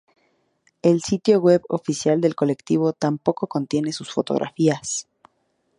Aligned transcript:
El 0.81 1.03
sitio 1.03 1.37
web 1.39 1.61
oficial 1.69 2.21
del 2.21 2.33
colectivo 2.33 2.91
tampoco 2.91 3.45
contiene 3.45 3.93
sus 3.93 4.09
fotografías. 4.11 5.07